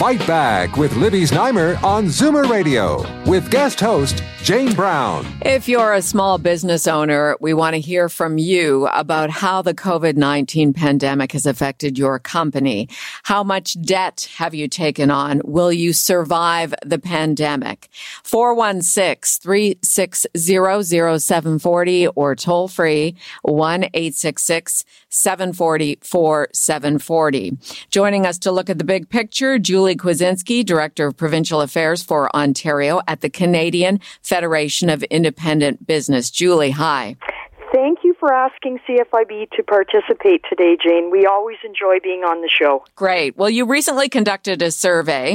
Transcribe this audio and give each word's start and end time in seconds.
Fight 0.00 0.26
Back 0.26 0.78
with 0.78 0.96
Libby 0.96 1.24
Znaimer 1.24 1.76
on 1.82 2.06
Zoomer 2.06 2.48
Radio 2.48 3.04
with 3.28 3.50
guest 3.50 3.78
host 3.80 4.24
Jane 4.42 4.74
Brown. 4.74 5.26
If 5.42 5.68
you're 5.68 5.92
a 5.92 6.00
small 6.00 6.38
business 6.38 6.88
owner, 6.88 7.36
we 7.40 7.52
want 7.52 7.74
to 7.74 7.80
hear 7.80 8.08
from 8.08 8.38
you 8.38 8.86
about 8.86 9.28
how 9.28 9.60
the 9.60 9.74
COVID 9.74 10.16
19 10.16 10.72
pandemic 10.72 11.32
has 11.32 11.44
affected 11.44 11.98
your 11.98 12.18
company. 12.18 12.88
How 13.24 13.44
much 13.44 13.80
debt 13.82 14.30
have 14.36 14.54
you 14.54 14.66
taken 14.66 15.10
on? 15.10 15.42
Will 15.44 15.70
you 15.70 15.92
survive 15.92 16.74
the 16.84 16.98
pandemic? 16.98 17.88
416 18.24 19.42
360 19.42 20.28
0740 20.34 22.06
or 22.08 22.34
toll 22.34 22.68
free 22.68 23.14
1 23.42 23.84
866 23.92 24.84
740 25.10 25.98
4740. 26.02 27.58
Joining 27.90 28.24
us 28.24 28.38
to 28.38 28.50
look 28.50 28.70
at 28.70 28.78
the 28.78 28.84
big 28.84 29.10
picture, 29.10 29.58
Julie 29.58 29.89
Kwiecinski, 29.96 30.64
Director 30.64 31.08
of 31.08 31.16
Provincial 31.16 31.60
Affairs 31.60 32.02
for 32.02 32.34
Ontario 32.34 33.00
at 33.08 33.20
the 33.20 33.30
Canadian 33.30 34.00
Federation 34.22 34.90
of 34.90 35.02
Independent 35.04 35.86
Business. 35.86 36.30
Julie, 36.30 36.70
hi. 36.70 37.16
Thank 37.72 38.00
you 38.02 38.14
for 38.18 38.32
asking 38.34 38.80
CFIB 38.88 39.50
to 39.52 39.62
participate 39.62 40.42
today, 40.48 40.76
Jane. 40.82 41.10
We 41.10 41.24
always 41.26 41.58
enjoy 41.64 41.98
being 42.02 42.24
on 42.24 42.42
the 42.42 42.48
show. 42.48 42.84
Great. 42.96 43.36
Well, 43.36 43.48
you 43.48 43.64
recently 43.64 44.08
conducted 44.08 44.60
a 44.60 44.72
survey 44.72 45.34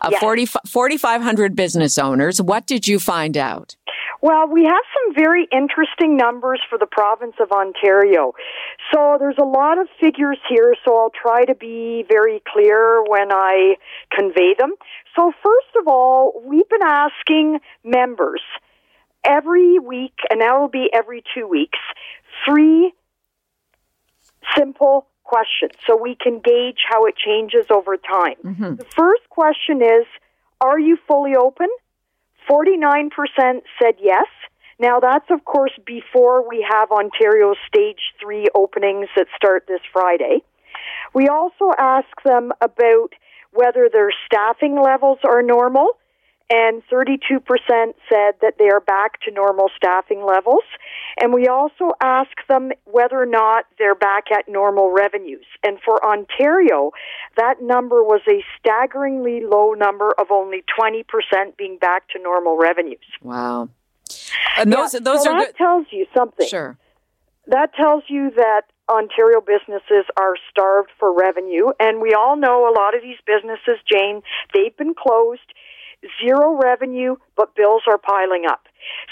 of 0.00 0.12
Yes. 0.12 0.20
4,500 0.66 1.54
business 1.54 1.98
owners. 1.98 2.40
What 2.40 2.66
did 2.66 2.88
you 2.88 2.98
find 2.98 3.36
out? 3.36 3.76
Well, 4.24 4.48
we 4.48 4.64
have 4.64 4.84
some 4.94 5.14
very 5.14 5.46
interesting 5.52 6.16
numbers 6.16 6.58
for 6.70 6.78
the 6.78 6.86
province 6.86 7.34
of 7.40 7.52
Ontario. 7.52 8.32
So 8.90 9.18
there's 9.18 9.36
a 9.38 9.44
lot 9.44 9.76
of 9.76 9.86
figures 10.00 10.38
here, 10.48 10.74
so 10.82 10.96
I'll 10.96 11.12
try 11.12 11.44
to 11.44 11.54
be 11.54 12.06
very 12.08 12.42
clear 12.50 13.04
when 13.06 13.30
I 13.30 13.74
convey 14.10 14.54
them. 14.58 14.76
So 15.14 15.30
first 15.42 15.76
of 15.78 15.88
all, 15.88 16.40
we've 16.42 16.66
been 16.70 16.82
asking 16.82 17.60
members 17.84 18.40
every 19.22 19.78
week, 19.78 20.14
and 20.30 20.40
now 20.40 20.56
it'll 20.56 20.68
be 20.68 20.88
every 20.90 21.22
two 21.34 21.46
weeks, 21.46 21.78
three 22.48 22.94
simple 24.56 25.06
questions 25.24 25.72
so 25.86 26.00
we 26.00 26.16
can 26.18 26.40
gauge 26.42 26.78
how 26.88 27.04
it 27.04 27.14
changes 27.14 27.66
over 27.68 27.98
time. 27.98 28.36
Mm-hmm. 28.42 28.76
The 28.76 28.86
first 28.96 29.28
question 29.28 29.82
is, 29.82 30.06
are 30.62 30.80
you 30.80 30.96
fully 31.06 31.36
open? 31.36 31.68
49% 32.48 33.10
said 33.80 33.94
yes. 34.00 34.26
Now, 34.78 35.00
that's 35.00 35.30
of 35.30 35.44
course 35.44 35.72
before 35.86 36.46
we 36.48 36.66
have 36.68 36.90
Ontario's 36.90 37.56
stage 37.66 38.12
three 38.20 38.46
openings 38.54 39.08
that 39.16 39.26
start 39.36 39.64
this 39.68 39.80
Friday. 39.92 40.42
We 41.14 41.28
also 41.28 41.70
ask 41.78 42.08
them 42.24 42.52
about 42.60 43.10
whether 43.52 43.88
their 43.90 44.10
staffing 44.26 44.80
levels 44.80 45.18
are 45.24 45.42
normal, 45.42 45.90
and 46.50 46.82
32% 46.92 47.40
said 48.08 48.34
that 48.42 48.54
they 48.58 48.68
are 48.68 48.80
back 48.80 49.20
to 49.22 49.30
normal 49.30 49.70
staffing 49.76 50.24
levels. 50.24 50.62
And 51.20 51.32
we 51.32 51.48
also 51.48 51.92
ask 52.02 52.30
them 52.48 52.70
whether 52.84 53.20
or 53.20 53.26
not 53.26 53.64
they're 53.78 53.94
back 53.94 54.24
at 54.30 54.48
normal 54.48 54.90
revenues. 54.90 55.46
And 55.62 55.78
for 55.84 56.04
Ontario, 56.04 56.90
that 57.36 57.62
number 57.62 58.02
was 58.02 58.20
a 58.28 58.44
staggeringly 58.58 59.40
low 59.44 59.72
number 59.72 60.12
of 60.18 60.26
only 60.30 60.62
20% 60.78 61.04
being 61.56 61.78
back 61.78 62.08
to 62.10 62.22
normal 62.22 62.58
revenues. 62.58 62.98
Wow. 63.22 63.70
And 64.58 64.72
those, 64.72 64.94
Yeah, 64.94 65.00
those 65.00 65.24
so 65.24 65.32
are 65.32 65.40
that 65.40 65.46
good. 65.48 65.56
tells 65.56 65.86
you 65.90 66.06
something. 66.14 66.46
Sure. 66.46 66.76
That 67.46 67.74
tells 67.74 68.04
you 68.08 68.30
that 68.36 68.62
Ontario 68.88 69.40
businesses 69.40 70.04
are 70.16 70.34
starved 70.50 70.90
for 70.98 71.12
revenue, 71.12 71.72
and 71.80 72.02
we 72.02 72.12
all 72.14 72.36
know 72.36 72.68
a 72.68 72.72
lot 72.76 72.94
of 72.94 73.02
these 73.02 73.16
businesses, 73.26 73.80
Jane, 73.90 74.22
they've 74.52 74.76
been 74.76 74.94
closed, 74.94 75.40
zero 76.22 76.58
revenue, 76.60 77.16
but 77.36 77.54
bills 77.54 77.82
are 77.88 77.98
piling 77.98 78.44
up. 78.48 78.66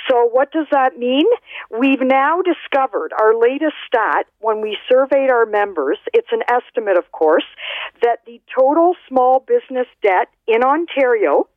So 0.09 0.29
what 0.31 0.53
does 0.53 0.67
that 0.71 0.99
mean? 0.99 1.27
We've 1.71 2.03
now 2.03 2.43
discovered 2.43 3.13
our 3.19 3.39
latest 3.39 3.75
stat 3.87 4.27
when 4.41 4.61
we 4.61 4.77
surveyed 4.91 5.31
our 5.31 5.47
members, 5.47 5.99
it's 6.13 6.29
an 6.33 6.43
estimate 6.49 6.99
of 6.99 7.11
course, 7.13 7.47
that 8.03 8.19
the 8.27 8.41
total 8.55 8.95
small 9.09 9.41
business 9.41 9.87
debt 10.03 10.29
in 10.47 10.63
Ontario 10.63 11.49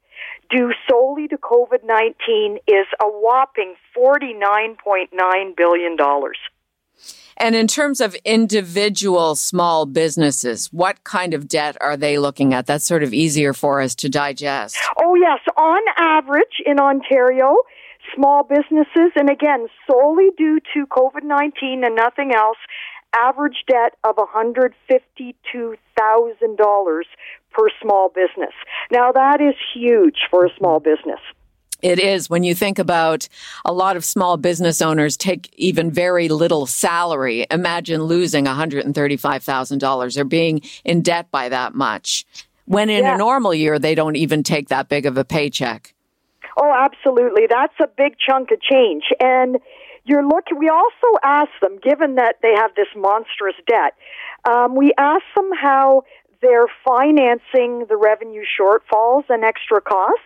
due 0.50 0.72
solely 0.90 1.28
to 1.28 1.38
COVID-19 1.38 2.58
is 2.68 2.88
a 3.02 3.06
whopping 3.06 3.76
$49.9 3.98 5.56
billion. 5.58 5.98
And 7.38 7.56
in 7.56 7.68
terms 7.68 8.00
of 8.00 8.16
individual 8.24 9.36
small 9.36 9.86
businesses, 9.86 10.72
what 10.72 11.04
kind 11.04 11.34
of 11.34 11.48
debt 11.48 11.76
are 11.82 11.98
they 11.98 12.18
looking 12.18 12.54
at? 12.54 12.66
That's 12.66 12.86
sort 12.86 13.04
of 13.04 13.14
easier 13.14 13.54
for 13.54 13.82
us 13.82 13.94
to 13.96 14.10
digest. 14.10 14.78
Oh, 15.02 15.16
yes. 15.16 15.40
On 15.58 15.82
average 15.98 16.62
in 16.66 16.80
Ontario, 16.80 17.58
small 18.16 18.44
businesses, 18.44 19.12
and 19.16 19.30
again, 19.30 19.68
solely 19.90 20.30
due 20.38 20.60
to 20.74 20.86
COVID 20.88 21.24
19 21.24 21.84
and 21.84 21.96
nothing 21.96 22.34
else, 22.34 22.58
average 23.16 23.64
debt 23.68 23.94
of 24.04 24.16
$152,000 24.16 27.04
per 27.52 27.70
small 27.82 28.10
business. 28.10 28.54
Now, 28.92 29.12
that 29.12 29.42
is 29.42 29.56
huge 29.74 30.28
for 30.30 30.46
a 30.46 30.50
small 30.58 30.80
business. 30.80 31.20
It 31.86 32.00
is 32.00 32.32
when 32.32 32.42
you 32.44 32.56
think 32.56 32.80
about 32.80 33.28
a 33.64 33.72
lot 33.72 33.96
of 33.96 34.04
small 34.04 34.38
business 34.38 34.82
owners 34.82 35.16
take 35.16 35.54
even 35.56 35.92
very 35.92 36.30
little 36.30 36.66
salary. 36.66 37.46
Imagine 37.52 38.02
losing 38.06 38.46
$135,000 38.46 40.18
or 40.18 40.24
being 40.24 40.62
in 40.84 41.04
debt 41.04 41.30
by 41.30 41.48
that 41.50 41.76
much. 41.76 42.26
When 42.66 42.90
in 42.90 43.04
Yeah. 43.04 43.14
a 43.14 43.18
normal 43.20 43.54
year, 43.54 43.78
they 43.78 43.94
don't 43.94 44.16
even 44.16 44.42
take 44.42 44.70
that 44.70 44.90
big 44.90 45.06
of 45.06 45.16
a 45.16 45.24
paycheck. 45.24 45.94
Oh, 46.58 46.74
absolutely. 46.76 47.46
That's 47.48 47.80
a 47.80 47.88
big 47.88 48.18
chunk 48.18 48.50
of 48.50 48.60
change. 48.62 49.04
And 49.20 49.60
you're 50.06 50.26
looking, 50.26 50.58
we 50.58 50.70
also 50.70 51.20
ask 51.22 51.52
them, 51.62 51.78
given 51.84 52.16
that 52.16 52.38
they 52.42 52.56
have 52.56 52.74
this 52.76 52.88
monstrous 52.96 53.58
debt, 53.68 53.94
um, 54.50 54.74
we 54.74 54.92
ask 54.98 55.24
them 55.36 55.52
how 55.54 56.04
they're 56.42 56.66
financing 56.84 57.86
the 57.90 57.96
revenue 57.96 58.44
shortfalls 58.60 59.26
and 59.30 59.44
extra 59.44 59.82
costs. 59.82 60.24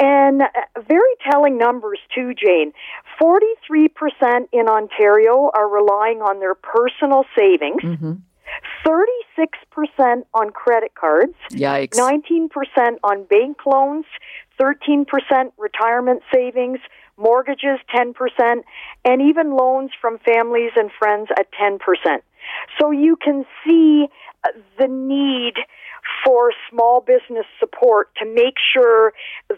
And 0.00 0.42
uh, 0.42 0.46
very 0.86 1.14
telling 1.28 1.58
numbers 1.58 1.98
too, 2.14 2.32
Jane. 2.34 2.72
43% 3.20 3.88
in 4.52 4.68
Ontario 4.68 5.50
are 5.54 5.68
relying 5.68 6.22
on 6.22 6.38
their 6.38 6.54
personal 6.54 7.24
savings. 7.36 7.82
36% 8.86 10.22
on 10.34 10.50
credit 10.50 10.94
cards. 10.94 11.34
Yikes. 11.50 11.96
19% 11.96 12.48
on 13.02 13.24
bank 13.24 13.58
loans, 13.66 14.06
13% 14.60 15.06
retirement 15.58 16.22
savings, 16.32 16.78
mortgages 17.16 17.78
10%, 17.94 18.14
and 19.04 19.22
even 19.22 19.56
loans 19.56 19.90
from 20.00 20.18
families 20.18 20.70
and 20.76 20.90
friends 20.98 21.28
at 21.38 21.48
10%. 21.52 21.78
So 22.78 22.90
you 22.90 23.16
can 23.16 23.44
see 23.64 24.08
uh, 24.44 24.50
the 24.78 24.88
need 24.88 25.54
for 26.24 26.52
small 26.70 27.00
business 27.00 27.46
support 27.58 28.10
to 28.16 28.26
make 28.26 28.54
sure 28.72 29.12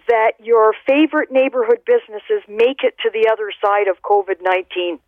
that 0.09 0.33
your 0.43 0.75
favorite 0.87 1.31
neighborhood 1.31 1.81
businesses 1.87 2.43
make 2.49 2.83
it 2.83 2.97
to 3.03 3.11
the 3.13 3.29
other 3.31 3.51
side 3.63 3.89
of 3.89 4.03
COVID 4.03 4.43
19. 4.43 4.99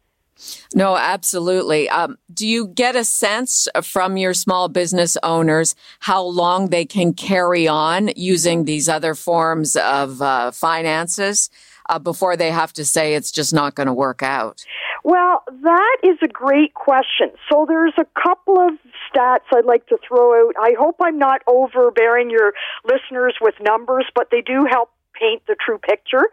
No, 0.75 0.97
absolutely. 0.97 1.89
Um, 1.89 2.17
do 2.33 2.47
you 2.47 2.69
get 2.69 2.97
a 2.97 3.05
sense 3.05 3.69
from 3.83 4.17
your 4.17 4.35
small 4.35 4.69
business 4.69 5.17
owners 5.23 5.75
how 6.01 6.23
long 6.25 6.71
they 6.71 6.85
can 6.85 7.13
carry 7.13 7.69
on 7.69 8.11
using 8.17 8.65
these 8.65 8.89
other 8.89 9.15
forms 9.15 9.77
of 9.77 10.23
uh, 10.23 10.51
finances 10.51 11.51
uh, 11.89 11.99
before 11.99 12.37
they 12.37 12.51
have 12.51 12.73
to 12.75 12.85
say 12.85 13.15
it's 13.15 13.31
just 13.31 13.53
not 13.53 13.75
going 13.75 13.87
to 13.87 13.93
work 13.93 14.23
out? 14.23 14.65
Well, 15.05 15.43
that 15.63 15.97
is 16.05 16.19
a 16.23 16.29
great 16.29 16.75
question. 16.75 17.33
So 17.51 17.65
there's 17.67 17.95
a 17.99 18.07
couple 18.21 18.61
of 18.61 18.75
stats 19.11 19.51
I'd 19.55 19.65
like 19.65 19.87
to 19.89 19.99
throw 20.07 20.49
out. 20.49 20.55
I 20.61 20.75
hope 20.79 20.97
I'm 21.03 21.19
not 21.19 21.43
overbearing 21.47 22.31
your 22.31 22.53
listeners 22.85 23.35
with 23.41 23.55
numbers, 23.61 24.07
but 24.15 24.29
they 24.31 24.43
do 24.43 24.65
help 24.71 24.91
paint 25.13 25.43
the 25.47 25.57
true 25.59 25.79
picture. 25.79 26.29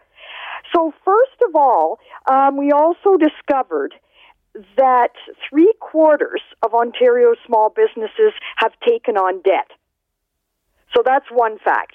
So 0.74 0.92
first 1.04 1.42
of 1.48 1.56
all, 1.56 1.98
um, 2.30 2.56
we 2.56 2.70
also 2.70 3.16
discovered 3.16 3.94
that 4.76 5.12
three 5.48 5.72
quarters 5.80 6.42
of 6.62 6.74
Ontario's 6.74 7.38
small 7.46 7.70
businesses 7.70 8.32
have 8.56 8.72
taken 8.86 9.16
on 9.16 9.42
debt. 9.42 9.70
So 10.94 11.02
that's 11.04 11.26
one 11.30 11.58
fact. 11.58 11.94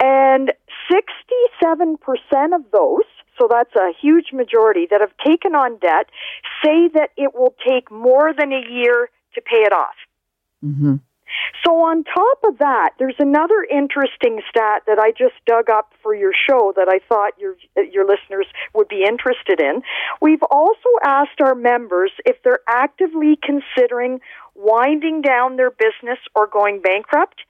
And 0.00 0.52
67% 0.92 2.54
of 2.54 2.70
those, 2.72 3.07
so 3.38 3.48
that's 3.50 3.74
a 3.76 3.92
huge 4.00 4.32
majority 4.32 4.86
that 4.90 5.00
have 5.00 5.16
taken 5.24 5.54
on 5.54 5.78
debt, 5.78 6.10
say 6.64 6.88
that 6.94 7.10
it 7.16 7.34
will 7.34 7.54
take 7.66 7.90
more 7.90 8.32
than 8.36 8.52
a 8.52 8.62
year 8.68 9.10
to 9.34 9.40
pay 9.40 9.62
it 9.62 9.72
off. 9.72 9.94
Mm-hmm. 10.64 10.96
So, 11.64 11.82
on 11.82 12.04
top 12.04 12.38
of 12.44 12.58
that, 12.58 12.92
there's 12.98 13.18
another 13.18 13.66
interesting 13.70 14.40
stat 14.48 14.82
that 14.86 14.98
I 14.98 15.10
just 15.10 15.34
dug 15.46 15.68
up 15.68 15.92
for 16.02 16.14
your 16.14 16.32
show 16.32 16.72
that 16.76 16.88
I 16.88 17.00
thought 17.06 17.32
your, 17.38 17.54
your 17.92 18.06
listeners 18.06 18.46
would 18.74 18.88
be 18.88 19.04
interested 19.06 19.60
in. 19.60 19.82
We've 20.22 20.42
also 20.50 20.88
asked 21.04 21.40
our 21.42 21.54
members 21.54 22.12
if 22.24 22.42
they're 22.42 22.60
actively 22.66 23.38
considering 23.42 24.20
winding 24.54 25.20
down 25.20 25.56
their 25.56 25.70
business 25.70 26.18
or 26.34 26.46
going 26.46 26.80
bankrupt. 26.80 27.42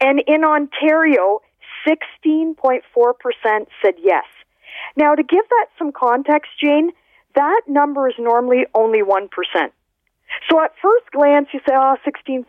And 0.00 0.20
in 0.26 0.44
Ontario, 0.44 1.40
16.4% 1.86 2.82
said 3.82 3.94
yes. 4.02 4.24
Now, 4.96 5.14
to 5.14 5.22
give 5.22 5.44
that 5.48 5.66
some 5.78 5.92
context, 5.92 6.50
Jane, 6.62 6.90
that 7.34 7.62
number 7.66 8.08
is 8.08 8.14
normally 8.18 8.66
only 8.74 9.02
1%. 9.02 9.28
So 10.50 10.60
at 10.62 10.72
first 10.82 11.10
glance, 11.12 11.48
you 11.52 11.60
say, 11.66 11.74
oh, 11.74 11.96
16.4%, 12.06 12.44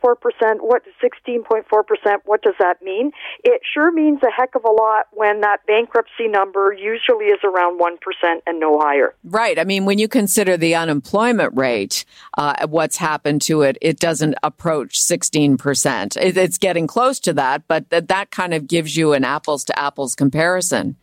what, 0.61 0.81
16.4%, 1.03 2.17
what 2.25 2.41
does 2.41 2.55
that 2.59 2.81
mean? 2.81 3.11
It 3.43 3.61
sure 3.73 3.91
means 3.91 4.19
a 4.23 4.31
heck 4.31 4.55
of 4.55 4.63
a 4.65 4.71
lot 4.71 5.07
when 5.13 5.41
that 5.41 5.65
bankruptcy 5.65 6.27
number 6.27 6.73
usually 6.73 7.25
is 7.25 7.39
around 7.43 7.79
1% 7.79 7.97
and 8.45 8.59
no 8.59 8.79
higher. 8.79 9.13
Right. 9.23 9.57
I 9.59 9.63
mean, 9.63 9.85
when 9.85 9.99
you 9.99 10.07
consider 10.07 10.57
the 10.57 10.75
unemployment 10.75 11.55
rate, 11.55 12.05
uh, 12.37 12.67
what's 12.67 12.97
happened 12.97 13.41
to 13.43 13.61
it, 13.61 13.77
it 13.81 13.99
doesn't 13.99 14.35
approach 14.43 14.99
16%. 14.99 16.17
it's 16.17 16.57
getting 16.57 16.87
close 16.87 17.19
to 17.21 17.33
that, 17.33 17.67
but 17.67 17.89
that 17.89 18.31
kind 18.31 18.53
of 18.53 18.67
gives 18.67 18.97
you 18.97 19.13
an 19.13 19.23
apples 19.23 19.63
to 19.65 19.79
apples 19.79 20.15
comparison. 20.15 20.97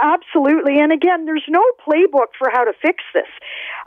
Absolutely. 0.00 0.78
And 0.80 0.92
again, 0.92 1.24
there's 1.24 1.44
no 1.48 1.62
playbook 1.86 2.28
for 2.38 2.50
how 2.52 2.64
to 2.64 2.72
fix 2.80 3.02
this. 3.14 3.28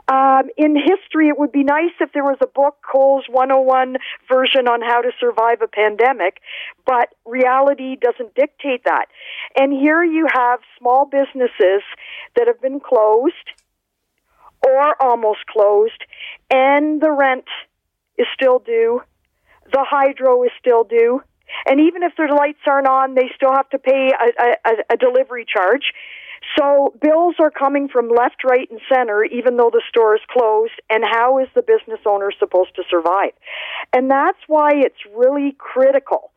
Um, 0.08 0.50
in 0.56 0.76
history, 0.76 1.28
it 1.28 1.38
would 1.38 1.52
be 1.52 1.64
nice 1.64 1.92
if 2.00 2.12
there 2.12 2.24
was 2.24 2.38
a 2.42 2.46
book, 2.46 2.76
Cole's 2.90 3.24
101 3.28 3.96
version 4.30 4.68
on 4.68 4.82
how 4.82 5.00
to 5.00 5.10
survive 5.18 5.62
a 5.62 5.68
pandemic, 5.68 6.40
but 6.86 7.14
reality 7.24 7.96
doesn't 7.96 8.34
dictate 8.34 8.84
that. 8.84 9.06
And 9.56 9.72
here 9.72 10.02
you 10.02 10.26
have 10.32 10.60
small 10.78 11.06
businesses 11.06 11.82
that 12.36 12.46
have 12.46 12.60
been 12.60 12.80
closed 12.80 13.34
or 14.66 15.00
almost 15.00 15.46
closed, 15.46 16.04
and 16.50 17.00
the 17.00 17.10
rent 17.10 17.46
is 18.18 18.26
still 18.34 18.58
due, 18.58 19.00
the 19.72 19.84
hydro 19.88 20.42
is 20.44 20.50
still 20.58 20.84
due, 20.84 21.22
and 21.66 21.80
even 21.80 22.02
if 22.02 22.12
their 22.16 22.28
lights 22.28 22.60
aren't 22.66 22.88
on, 22.88 23.14
they 23.14 23.30
still 23.34 23.52
have 23.52 23.68
to 23.70 23.78
pay 23.78 24.10
a, 24.10 24.70
a, 24.70 24.94
a 24.94 24.96
delivery 24.96 25.46
charge. 25.46 25.92
So 26.58 26.94
bills 27.00 27.36
are 27.38 27.50
coming 27.50 27.88
from 27.88 28.08
left, 28.08 28.44
right, 28.44 28.68
and 28.70 28.80
center, 28.92 29.24
even 29.24 29.56
though 29.56 29.70
the 29.72 29.82
store 29.88 30.16
is 30.16 30.22
closed. 30.28 30.72
And 30.90 31.04
how 31.04 31.38
is 31.38 31.48
the 31.54 31.62
business 31.62 32.00
owner 32.04 32.30
supposed 32.38 32.74
to 32.76 32.82
survive? 32.90 33.32
And 33.92 34.10
that's 34.10 34.38
why 34.48 34.72
it's 34.74 34.98
really 35.14 35.56
critical 35.58 36.32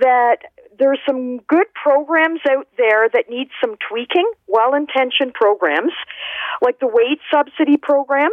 that 0.00 0.38
there's 0.78 0.98
some 1.06 1.38
good 1.38 1.66
programs 1.74 2.40
out 2.50 2.68
there 2.76 3.08
that 3.08 3.24
need 3.28 3.48
some 3.60 3.76
tweaking, 3.88 4.30
well 4.46 4.74
intentioned 4.74 5.34
programs, 5.34 5.92
like 6.60 6.78
the 6.80 6.88
wage 6.88 7.20
subsidy 7.32 7.76
program 7.76 8.30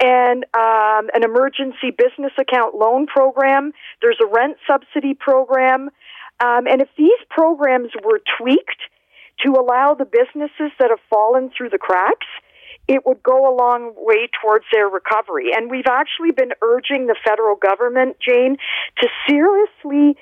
and 0.00 0.44
um, 0.54 1.10
an 1.14 1.24
emergency 1.24 1.90
business 1.90 2.32
account 2.38 2.74
loan 2.74 3.06
program. 3.06 3.72
There's 4.02 4.18
a 4.22 4.26
rent 4.26 4.56
subsidy 4.66 5.14
program. 5.14 5.90
Um, 6.42 6.66
and 6.66 6.80
if 6.80 6.88
these 6.96 7.20
programs 7.28 7.90
were 8.02 8.20
tweaked 8.38 8.80
to 9.44 9.52
allow 9.52 9.94
the 9.94 10.04
businesses 10.04 10.72
that 10.78 10.90
have 10.90 11.00
fallen 11.08 11.50
through 11.56 11.70
the 11.70 11.78
cracks, 11.78 12.26
it 12.88 13.06
would 13.06 13.22
go 13.22 13.48
a 13.48 13.54
long 13.54 13.94
way 13.96 14.28
towards 14.42 14.64
their 14.72 14.88
recovery. 14.88 15.50
And 15.54 15.70
we've 15.70 15.88
actually 15.88 16.32
been 16.32 16.52
urging 16.62 17.06
the 17.06 17.16
federal 17.24 17.56
government, 17.56 18.16
Jane, 18.20 18.56
to 19.00 19.08
seriously 19.28 20.16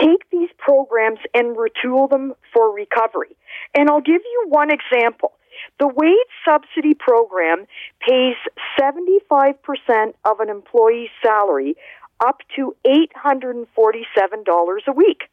take 0.00 0.28
these 0.30 0.50
programs 0.58 1.18
and 1.34 1.56
retool 1.56 2.10
them 2.10 2.34
for 2.52 2.72
recovery. 2.72 3.36
And 3.74 3.88
I'll 3.88 4.00
give 4.00 4.22
you 4.22 4.46
one 4.48 4.68
example. 4.70 5.32
The 5.78 5.88
wage 5.88 6.16
subsidy 6.44 6.94
program 6.94 7.66
pays 8.00 8.36
75% 8.80 10.14
of 10.24 10.40
an 10.40 10.50
employee's 10.50 11.10
salary 11.22 11.76
up 12.24 12.40
to 12.56 12.74
$847 12.86 14.86
a 14.86 14.92
week. 14.92 15.24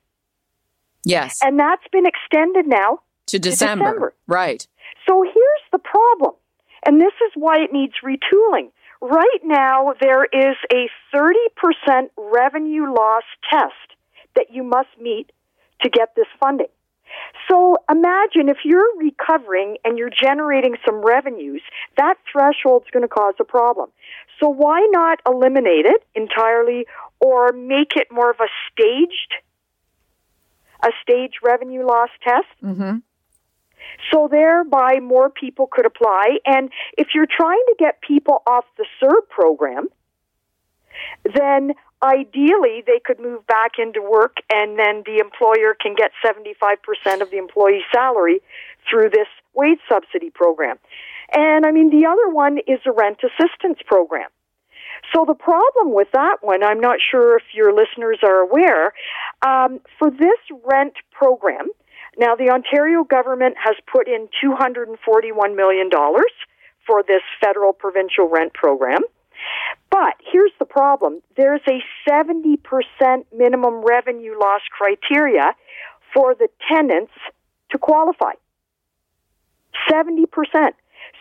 Yes. 1.03 1.39
And 1.43 1.59
that's 1.59 1.87
been 1.91 2.05
extended 2.05 2.67
now 2.67 2.99
to 3.27 3.39
December. 3.39 3.85
to 3.85 3.91
December. 3.91 4.13
Right. 4.27 4.67
So 5.07 5.23
here's 5.23 5.65
the 5.71 5.79
problem, 5.79 6.33
and 6.85 7.01
this 7.01 7.13
is 7.25 7.31
why 7.35 7.59
it 7.59 7.73
needs 7.73 7.93
retooling. 8.03 8.71
Right 9.01 9.39
now, 9.43 9.93
there 9.99 10.25
is 10.25 10.55
a 10.71 10.87
30% 11.13 12.09
revenue 12.17 12.93
loss 12.93 13.23
test 13.49 13.73
that 14.35 14.51
you 14.51 14.63
must 14.63 14.89
meet 14.99 15.31
to 15.81 15.89
get 15.89 16.15
this 16.15 16.27
funding. 16.39 16.67
So 17.49 17.77
imagine 17.89 18.49
if 18.49 18.57
you're 18.63 18.97
recovering 18.97 19.77
and 19.83 19.97
you're 19.97 20.09
generating 20.09 20.75
some 20.85 21.03
revenues, 21.03 21.61
that 21.97 22.15
threshold's 22.31 22.89
going 22.91 23.03
to 23.03 23.09
cause 23.09 23.33
a 23.39 23.43
problem. 23.43 23.89
So 24.39 24.49
why 24.49 24.87
not 24.91 25.19
eliminate 25.25 25.85
it 25.85 26.03
entirely 26.15 26.85
or 27.19 27.51
make 27.51 27.95
it 27.95 28.07
more 28.11 28.31
of 28.31 28.37
a 28.39 28.47
staged, 28.71 29.33
a 30.83 30.89
staged 31.01 31.37
revenue 31.43 31.85
loss 31.85 32.09
test? 32.23 32.47
Mm-hmm. 32.63 32.97
So 34.11 34.27
thereby 34.29 34.99
more 35.01 35.29
people 35.29 35.67
could 35.71 35.85
apply. 35.85 36.37
And 36.45 36.69
if 36.97 37.09
you're 37.13 37.27
trying 37.27 37.63
to 37.67 37.75
get 37.77 38.01
people 38.01 38.41
off 38.47 38.65
the 38.77 38.85
CERB 39.01 39.27
program, 39.29 39.87
then 41.35 41.73
ideally 42.03 42.83
they 42.85 42.99
could 43.03 43.19
move 43.19 43.45
back 43.47 43.73
into 43.77 44.01
work 44.01 44.37
and 44.51 44.77
then 44.77 45.03
the 45.05 45.19
employer 45.19 45.75
can 45.79 45.95
get 45.95 46.11
75% 46.25 47.21
of 47.21 47.29
the 47.31 47.37
employee's 47.37 47.83
salary 47.93 48.41
through 48.89 49.09
this 49.09 49.27
wage 49.53 49.79
subsidy 49.89 50.29
program. 50.29 50.77
And 51.31 51.65
I 51.65 51.71
mean, 51.71 51.89
the 51.89 52.07
other 52.07 52.29
one 52.33 52.57
is 52.67 52.79
a 52.85 52.91
rent 52.91 53.19
assistance 53.23 53.79
program. 53.85 54.29
So 55.13 55.25
the 55.25 55.33
problem 55.33 55.93
with 55.93 56.09
that 56.13 56.37
one, 56.41 56.63
I'm 56.63 56.79
not 56.79 56.99
sure 56.99 57.37
if 57.37 57.43
your 57.53 57.73
listeners 57.73 58.19
are 58.23 58.39
aware, 58.39 58.93
um, 59.45 59.79
for 59.97 60.09
this 60.09 60.39
rent 60.63 60.93
program, 61.11 61.67
now 62.17 62.35
the 62.35 62.49
Ontario 62.49 63.03
government 63.03 63.55
has 63.63 63.75
put 63.91 64.07
in 64.07 64.27
$241 64.43 65.55
million 65.55 65.89
for 66.85 67.03
this 67.03 67.21
federal 67.43 67.73
provincial 67.73 68.27
rent 68.29 68.53
program. 68.53 69.01
But 69.89 70.15
here's 70.31 70.51
the 70.59 70.65
problem 70.65 71.21
there's 71.35 71.61
a 71.67 71.81
70% 72.09 72.57
minimum 73.35 73.83
revenue 73.85 74.39
loss 74.39 74.61
criteria 74.71 75.53
for 76.13 76.35
the 76.35 76.47
tenants 76.71 77.11
to 77.71 77.77
qualify. 77.77 78.33
70%. 79.89 80.25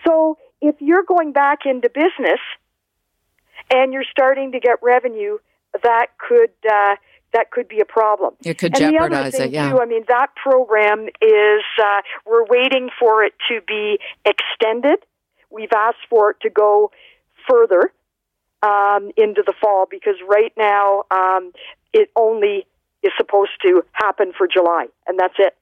So 0.06 0.38
if 0.60 0.76
you're 0.80 1.02
going 1.02 1.32
back 1.32 1.60
into 1.64 1.88
business 1.88 2.40
and 3.72 3.92
you're 3.92 4.04
starting 4.10 4.52
to 4.52 4.60
get 4.60 4.78
revenue, 4.82 5.38
that 5.82 6.06
could 6.18 6.50
uh, 6.68 6.96
that 7.32 7.50
could 7.50 7.68
be 7.68 7.80
a 7.80 7.84
problem. 7.84 8.34
It 8.44 8.58
could 8.58 8.74
and 8.76 8.92
jeopardize 8.92 9.34
it. 9.34 9.52
Yeah. 9.52 9.70
Too, 9.70 9.80
I 9.80 9.86
mean, 9.86 10.04
that 10.08 10.28
program 10.34 11.06
is 11.22 11.62
uh, 11.80 12.00
we're 12.26 12.44
waiting 12.46 12.90
for 12.98 13.22
it 13.22 13.34
to 13.48 13.60
be 13.66 13.98
extended. 14.24 14.98
We've 15.50 15.72
asked 15.74 16.06
for 16.08 16.32
it 16.32 16.38
to 16.42 16.50
go 16.50 16.90
further 17.48 17.92
um, 18.62 19.10
into 19.16 19.42
the 19.44 19.54
fall 19.60 19.86
because 19.90 20.16
right 20.28 20.52
now 20.56 21.04
um, 21.10 21.52
it 21.92 22.10
only 22.16 22.66
is 23.02 23.12
supposed 23.16 23.52
to 23.62 23.82
happen 23.92 24.32
for 24.36 24.46
July, 24.46 24.86
and 25.06 25.18
that's 25.18 25.34
it. 25.38 25.56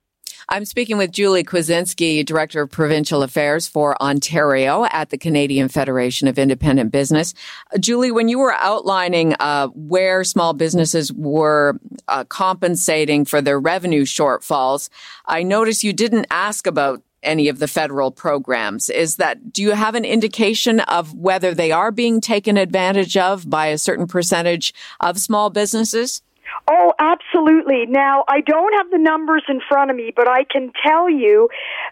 I'm 0.50 0.64
speaking 0.64 0.96
with 0.96 1.12
Julie 1.12 1.44
Kwiecinski, 1.44 2.24
Director 2.24 2.62
of 2.62 2.70
Provincial 2.70 3.22
Affairs 3.22 3.68
for 3.68 4.00
Ontario 4.02 4.86
at 4.86 5.10
the 5.10 5.18
Canadian 5.18 5.68
Federation 5.68 6.26
of 6.26 6.38
Independent 6.38 6.90
Business. 6.90 7.34
Uh, 7.70 7.76
Julie, 7.76 8.10
when 8.10 8.28
you 8.28 8.38
were 8.38 8.54
outlining 8.54 9.34
uh, 9.40 9.68
where 9.74 10.24
small 10.24 10.54
businesses 10.54 11.12
were 11.12 11.78
uh, 12.08 12.24
compensating 12.24 13.26
for 13.26 13.42
their 13.42 13.60
revenue 13.60 14.06
shortfalls, 14.06 14.88
I 15.26 15.42
noticed 15.42 15.84
you 15.84 15.92
didn't 15.92 16.26
ask 16.30 16.66
about 16.66 17.02
any 17.28 17.48
of 17.48 17.58
the 17.58 17.68
federal 17.68 18.10
programs. 18.10 18.88
Is 18.88 19.16
that, 19.16 19.52
do 19.52 19.62
you 19.62 19.72
have 19.72 19.94
an 19.94 20.04
indication 20.04 20.80
of 20.80 21.14
whether 21.14 21.54
they 21.54 21.70
are 21.70 21.92
being 21.92 22.20
taken 22.20 22.56
advantage 22.56 23.16
of 23.16 23.48
by 23.48 23.66
a 23.66 23.78
certain 23.78 24.06
percentage 24.06 24.74
of 25.00 25.18
small 25.18 25.50
businesses? 25.50 26.22
Oh, 26.70 26.92
absolutely. 26.98 27.84
Now, 27.86 28.24
I 28.28 28.40
don't 28.40 28.72
have 28.78 28.90
the 28.90 28.98
numbers 28.98 29.42
in 29.48 29.60
front 29.68 29.90
of 29.90 29.96
me, 29.96 30.12
but 30.14 30.28
I 30.28 30.44
can 30.44 30.72
tell 30.84 31.08
you 31.08 31.48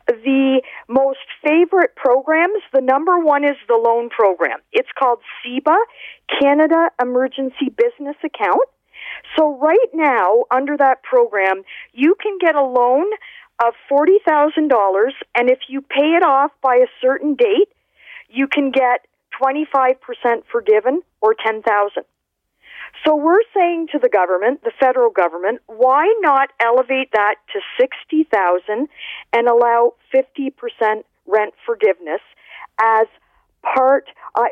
the 0.06 0.62
most 0.88 1.18
favorite 1.44 1.94
programs. 1.94 2.62
The 2.72 2.80
number 2.80 3.18
one 3.18 3.44
is 3.44 3.56
the 3.68 3.80
loan 3.82 4.08
program. 4.08 4.58
It's 4.72 4.88
called 4.98 5.20
CEBA, 5.44 5.76
Canada 6.40 6.90
Emergency 7.00 7.68
Business 7.76 8.16
Account. 8.24 8.68
So 9.36 9.58
right 9.58 9.88
now, 9.94 10.44
under 10.50 10.76
that 10.76 11.02
program, 11.02 11.62
you 11.92 12.14
can 12.20 12.38
get 12.40 12.54
a 12.54 12.64
loan 12.64 13.06
of 13.64 13.74
$40,000 13.90 15.10
and 15.34 15.50
if 15.50 15.60
you 15.68 15.80
pay 15.80 16.14
it 16.16 16.22
off 16.22 16.50
by 16.62 16.76
a 16.76 16.86
certain 17.00 17.34
date, 17.34 17.68
you 18.28 18.46
can 18.46 18.70
get 18.70 19.06
25% 19.40 19.96
forgiven 20.50 21.02
or 21.20 21.34
10,000. 21.34 22.04
So 23.04 23.14
we're 23.14 23.42
saying 23.54 23.88
to 23.92 23.98
the 23.98 24.08
government, 24.08 24.62
the 24.64 24.72
federal 24.78 25.10
government, 25.10 25.60
why 25.66 26.12
not 26.20 26.50
elevate 26.60 27.12
that 27.12 27.36
to 27.52 27.60
60,000 27.80 28.88
and 29.32 29.48
allow 29.48 29.94
50% 30.14 30.52
rent 31.26 31.54
forgiveness 31.64 32.20
as 32.80 33.06
part 33.62 34.08
I 34.36 34.48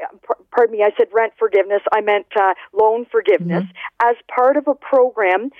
pardon 0.50 0.76
me 0.76 0.82
I 0.82 0.90
said 0.96 1.08
rent 1.12 1.34
forgiveness 1.38 1.82
I 1.92 2.00
meant 2.00 2.26
uh, 2.34 2.54
loan 2.72 3.06
forgiveness 3.10 3.62
mm-hmm. 3.62 4.08
as 4.10 4.16
part 4.34 4.56
of 4.56 4.66
a 4.66 4.74
program 4.74 5.50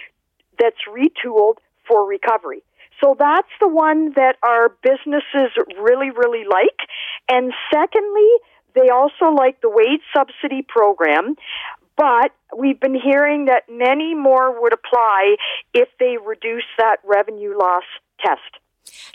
that's 0.59 0.77
retooled 0.89 1.57
for 1.87 2.07
recovery. 2.07 2.63
So 3.05 3.15
that's 3.19 3.49
the 3.61 3.69
one 3.69 4.13
that 4.17 4.37
our 4.43 4.71
businesses 4.83 5.53
really 5.79 6.11
really 6.11 6.45
like 6.49 6.89
and 7.29 7.53
secondly 7.73 8.31
they 8.75 8.89
also 8.89 9.27
like 9.37 9.61
the 9.61 9.69
wage 9.69 10.01
subsidy 10.17 10.65
program 10.67 11.37
but 11.97 12.33
we've 12.57 12.81
been 12.81 12.95
hearing 12.95 13.47
that 13.47 13.65
many 13.69 14.15
more 14.15 14.61
would 14.61 14.73
apply 14.73 15.37
if 15.73 15.89
they 16.01 16.17
reduce 16.25 16.65
that 16.79 16.97
revenue 17.05 17.57
loss 17.57 17.85
test. 18.21 18.41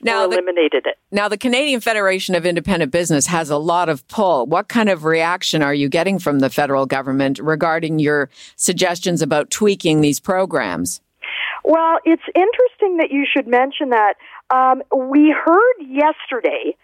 Now, 0.01 0.23
eliminated 0.23 0.85
the, 0.85 0.91
it. 0.91 0.97
Now, 1.11 1.27
the 1.27 1.37
Canadian 1.37 1.81
Federation 1.81 2.35
of 2.35 2.45
Independent 2.45 2.91
Business 2.91 3.27
has 3.27 3.49
a 3.49 3.57
lot 3.57 3.89
of 3.89 4.07
pull. 4.07 4.45
What 4.45 4.67
kind 4.67 4.89
of 4.89 5.03
reaction 5.03 5.61
are 5.61 5.73
you 5.73 5.89
getting 5.89 6.19
from 6.19 6.39
the 6.39 6.49
federal 6.49 6.85
government 6.85 7.37
regarding 7.39 7.99
your 7.99 8.29
suggestions 8.55 9.21
about 9.21 9.51
tweaking 9.51 10.01
these 10.01 10.19
programs? 10.19 11.01
Well, 11.69 11.99
it's 12.03 12.23
interesting 12.33 12.97
that 12.97 13.11
you 13.11 13.25
should 13.31 13.47
mention 13.47 13.89
that. 13.89 14.15
Um, 14.49 14.81
we 14.91 15.29
heard 15.29 15.75
yesterday 15.79 16.75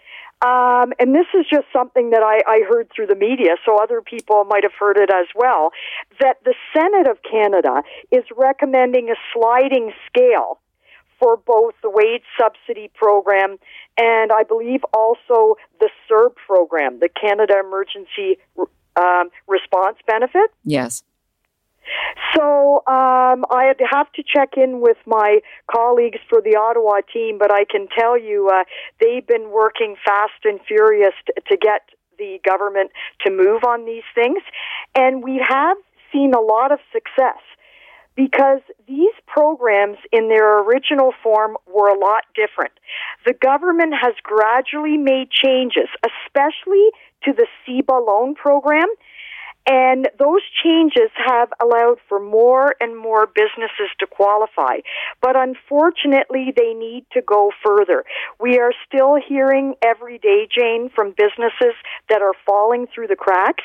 um, 0.46 0.94
and 1.00 1.16
this 1.16 1.26
is 1.34 1.46
just 1.50 1.66
something 1.72 2.10
that 2.12 2.22
I, 2.22 2.44
I 2.46 2.62
heard 2.70 2.90
through 2.94 3.08
the 3.08 3.16
media, 3.16 3.56
so 3.66 3.82
other 3.82 4.02
people 4.02 4.44
might 4.44 4.64
have 4.64 4.74
heard 4.78 4.98
it 4.98 5.10
as 5.10 5.28
well, 5.34 5.72
that 6.20 6.38
the 6.44 6.54
Senate 6.76 7.08
of 7.08 7.18
Canada 7.24 7.82
is 8.12 8.24
recommending 8.36 9.10
a 9.10 9.16
sliding 9.34 9.92
scale 10.08 10.60
for 11.20 11.38
both 11.38 11.74
the 11.82 11.90
wage 11.90 12.24
subsidy 12.38 12.92
program 12.94 13.58
and 13.98 14.32
I 14.32 14.44
believe 14.44 14.82
also 14.94 15.56
the 15.80 15.90
CERB 16.08 16.36
program, 16.36 17.00
the 17.00 17.10
Canada 17.10 17.54
Emergency 17.66 18.38
um, 18.98 19.30
Response 19.48 19.98
Benefit. 20.06 20.52
Yes. 20.66 21.04
So 22.36 22.65
um, 23.36 23.46
I 23.50 23.74
have 23.92 24.12
to 24.14 24.24
check 24.24 24.54
in 24.58 24.82
with 24.82 24.98
my 25.06 25.40
colleagues 25.72 26.20
for 26.30 26.42
the 26.42 26.56
Ottawa 26.56 27.02
team, 27.12 27.38
but 27.38 27.52
I 27.52 27.66
can 27.66 27.88
tell 27.98 28.20
you 28.20 28.50
uh, 28.50 28.64
they've 29.00 29.26
been 29.26 29.52
working 29.52 29.96
fast 30.06 30.44
and 30.44 30.60
furious 30.68 31.14
to, 31.28 31.34
to 31.50 31.58
get 31.58 31.82
the 32.18 32.40
government 32.48 32.92
to 33.26 33.32
move 33.32 33.64
on 33.68 33.86
these 33.86 34.08
things, 34.14 34.42
and 34.96 35.24
we 35.24 35.44
have 35.48 35.78
seen 36.12 36.34
a 36.34 36.40
lot 36.40 36.72
of 36.72 36.80
success 36.94 37.42
because 38.16 38.62
these 38.88 39.12
programs 39.28 39.98
in 40.14 40.30
their 40.30 40.64
original 40.64 41.14
form 41.22 41.58
were 41.68 41.90
a 41.90 42.00
lot 42.00 42.24
different. 42.34 42.72
The 43.26 43.34
government 43.34 43.94
has 44.02 44.14
gradually 44.24 44.96
made 44.96 45.30
changes, 45.30 45.90
especially 46.06 46.92
to 47.26 47.34
the 47.34 47.48
CEBA 47.68 48.08
loan 48.08 48.36
program 48.36 48.88
and 49.68 50.10
those 50.20 50.42
changes 50.64 51.10
have 51.16 51.50
allowed 51.62 51.98
for 52.08 52.20
more 52.20 52.76
and 52.80 52.96
more 52.98 53.28
businesses 53.28 53.90
to 54.00 54.08
qualify. 54.08 54.78
But 55.22 55.36
unfortunately, 55.36 56.54
they 56.56 56.74
need 56.74 57.06
to 57.14 57.22
go 57.22 57.52
further. 57.66 58.04
We 58.40 58.60
are 58.60 58.72
still 58.88 59.16
hearing 59.16 59.76
every 59.84 60.20
day, 60.20 60.48
Jane, 60.50 60.90
from 60.94 61.16
businesses 61.18 61.74
that 62.10 62.22
are 62.22 62.34
falling 62.46 62.88
through 62.94 63.08
the 63.08 63.16
cracks. 63.16 63.64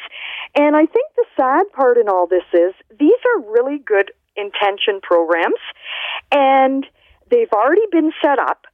And 0.54 0.74
I 0.74 0.86
think 0.86 1.06
the 1.16 1.26
sad 1.36 1.64
part 1.72 1.98
in 1.98 2.08
all 2.08 2.26
this 2.26 2.44
is 2.52 2.74
these 2.98 3.20
are 3.34 3.52
really 3.52 3.78
good 3.78 4.12
intention 4.36 5.00
programs 5.02 5.60
and 6.32 6.86
they've 7.30 7.52
already 7.52 7.86
been 7.90 8.12
set 8.22 8.38
up. 8.38 8.66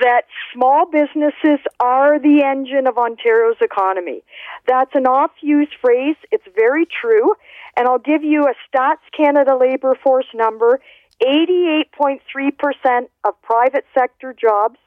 that 0.00 0.22
small 0.52 0.86
businesses 0.86 1.60
are 1.80 2.18
the 2.18 2.42
engine 2.44 2.86
of 2.86 2.98
Ontario's 2.98 3.56
economy. 3.60 4.22
That's 4.66 4.90
an 4.94 5.06
oft 5.06 5.36
used 5.40 5.74
phrase. 5.80 6.16
It's 6.30 6.44
very 6.54 6.86
true. 6.86 7.34
And 7.76 7.88
I'll 7.88 7.98
give 7.98 8.22
you 8.22 8.44
a 8.44 8.54
Stats 8.68 8.96
Canada 9.16 9.56
labor 9.56 9.96
force 10.02 10.26
number. 10.34 10.80
88.3% 11.22 13.08
of 13.24 13.42
private 13.42 13.84
sector 13.94 14.34
jobs 14.38 14.78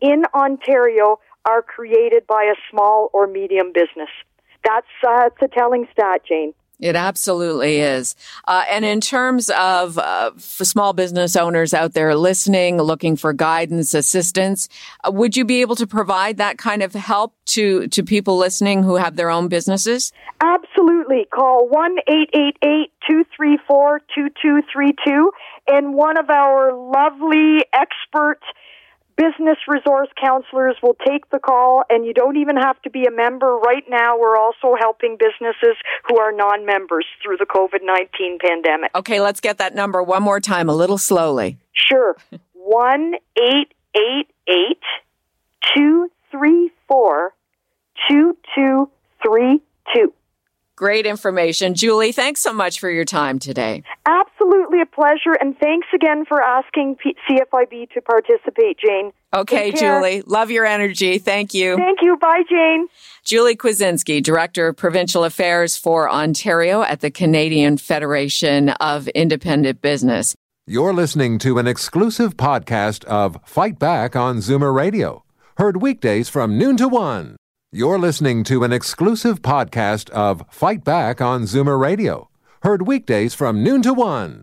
in 0.00 0.24
Ontario 0.34 1.18
are 1.48 1.62
created 1.62 2.26
by 2.26 2.44
a 2.44 2.54
small 2.70 3.10
or 3.12 3.26
medium 3.26 3.72
business. 3.72 4.10
That's, 4.64 4.86
uh, 5.06 5.28
that's 5.28 5.42
a 5.42 5.48
telling 5.48 5.86
stat, 5.92 6.22
Jane. 6.28 6.52
It 6.80 6.96
absolutely 6.96 7.80
is. 7.80 8.16
Uh, 8.48 8.64
and 8.70 8.84
in 8.84 9.00
terms 9.00 9.50
of 9.50 9.98
uh, 9.98 10.30
small 10.38 10.92
business 10.94 11.36
owners 11.36 11.74
out 11.74 11.92
there 11.92 12.14
listening, 12.16 12.78
looking 12.80 13.16
for 13.16 13.32
guidance, 13.34 13.92
assistance, 13.92 14.68
uh, 15.04 15.10
would 15.12 15.36
you 15.36 15.44
be 15.44 15.60
able 15.60 15.76
to 15.76 15.86
provide 15.86 16.38
that 16.38 16.56
kind 16.56 16.82
of 16.82 16.94
help 16.94 17.34
to, 17.46 17.86
to 17.88 18.02
people 18.02 18.38
listening 18.38 18.82
who 18.82 18.94
have 18.96 19.16
their 19.16 19.28
own 19.30 19.48
businesses? 19.48 20.10
Absolutely. 20.40 21.26
Call 21.32 21.68
1 21.68 21.96
234 22.06 24.00
2232 24.14 25.30
and 25.68 25.94
one 25.94 26.16
of 26.16 26.30
our 26.30 26.72
lovely 26.72 27.60
expert 27.74 28.40
business 29.16 29.58
resource 29.68 30.08
counselors 30.20 30.76
will 30.82 30.96
take 31.06 31.28
the 31.30 31.38
call 31.38 31.82
and 31.90 32.04
you 32.04 32.14
don't 32.14 32.36
even 32.36 32.56
have 32.56 32.80
to 32.82 32.90
be 32.90 33.04
a 33.04 33.10
member. 33.10 33.56
Right 33.56 33.84
now, 33.88 34.18
we're 34.18 34.36
also 34.36 34.74
helping 34.78 35.16
businesses 35.18 35.76
who 36.08 36.18
are 36.18 36.32
non 36.32 36.66
members 36.66 37.06
through 37.22 37.36
the 37.38 37.46
COVID 37.46 37.80
19 37.82 38.38
pandemic. 38.38 38.90
Okay, 38.94 39.20
let's 39.20 39.40
get 39.40 39.58
that 39.58 39.74
number 39.74 40.02
one 40.02 40.22
more 40.22 40.40
time, 40.40 40.68
a 40.68 40.74
little 40.74 40.98
slowly. 40.98 41.58
Sure. 41.72 42.16
1 42.54 43.14
888 43.36 44.78
234 45.74 47.34
2232. 48.08 50.12
Great 50.76 51.04
information. 51.04 51.74
Julie, 51.74 52.12
thanks 52.12 52.40
so 52.40 52.54
much 52.54 52.80
for 52.80 52.88
your 52.88 53.04
time 53.04 53.38
today. 53.38 53.82
Pleasure, 54.86 55.34
and 55.40 55.58
thanks 55.58 55.86
again 55.94 56.24
for 56.24 56.42
asking 56.42 56.96
P- 56.96 57.16
CFIB 57.28 57.90
to 57.92 58.00
participate, 58.00 58.78
Jane. 58.78 59.12
Okay, 59.34 59.70
Julie. 59.72 60.22
Love 60.26 60.50
your 60.50 60.66
energy. 60.66 61.18
Thank 61.18 61.54
you. 61.54 61.76
Thank 61.76 62.00
you. 62.02 62.16
Bye, 62.16 62.42
Jane. 62.48 62.88
Julie 63.24 63.56
Kwiecinski, 63.56 64.22
Director 64.22 64.68
of 64.68 64.76
Provincial 64.76 65.24
Affairs 65.24 65.76
for 65.76 66.10
Ontario 66.10 66.82
at 66.82 67.00
the 67.00 67.10
Canadian 67.10 67.76
Federation 67.76 68.70
of 68.70 69.08
Independent 69.08 69.80
Business. 69.80 70.34
You're 70.66 70.92
listening 70.92 71.38
to 71.40 71.58
an 71.58 71.66
exclusive 71.66 72.36
podcast 72.36 73.04
of 73.04 73.38
Fight 73.44 73.78
Back 73.78 74.14
on 74.16 74.38
Zoomer 74.38 74.74
Radio, 74.74 75.24
heard 75.56 75.80
weekdays 75.82 76.28
from 76.28 76.58
noon 76.58 76.76
to 76.76 76.88
one. 76.88 77.36
You're 77.72 77.98
listening 77.98 78.42
to 78.44 78.64
an 78.64 78.72
exclusive 78.72 79.42
podcast 79.42 80.10
of 80.10 80.42
Fight 80.50 80.82
Back 80.82 81.20
on 81.20 81.42
Zoomer 81.42 81.78
Radio, 81.78 82.28
heard 82.62 82.82
weekdays 82.86 83.32
from 83.34 83.62
noon 83.62 83.82
to 83.82 83.94
one. 83.94 84.42